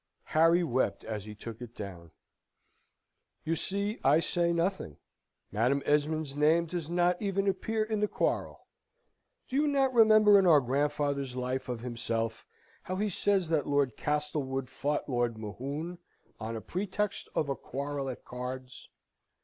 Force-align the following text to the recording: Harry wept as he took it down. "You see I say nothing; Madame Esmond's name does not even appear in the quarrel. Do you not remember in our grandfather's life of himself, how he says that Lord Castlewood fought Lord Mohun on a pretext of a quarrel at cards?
Harry 0.23 0.63
wept 0.63 1.03
as 1.03 1.25
he 1.25 1.35
took 1.35 1.61
it 1.61 1.75
down. 1.75 2.09
"You 3.45 3.55
see 3.55 3.99
I 4.03 4.19
say 4.19 4.51
nothing; 4.51 4.97
Madame 5.51 5.83
Esmond's 5.85 6.35
name 6.35 6.65
does 6.65 6.89
not 6.89 7.21
even 7.21 7.47
appear 7.47 7.83
in 7.83 7.99
the 7.99 8.07
quarrel. 8.07 8.65
Do 9.47 9.57
you 9.57 9.67
not 9.67 9.93
remember 9.93 10.39
in 10.39 10.47
our 10.47 10.59
grandfather's 10.59 11.35
life 11.35 11.69
of 11.69 11.81
himself, 11.81 12.47
how 12.81 12.95
he 12.95 13.11
says 13.11 13.47
that 13.49 13.67
Lord 13.67 13.95
Castlewood 13.95 14.71
fought 14.71 15.07
Lord 15.07 15.37
Mohun 15.37 15.99
on 16.39 16.55
a 16.55 16.61
pretext 16.61 17.29
of 17.35 17.47
a 17.47 17.55
quarrel 17.55 18.09
at 18.09 18.25
cards? 18.25 18.89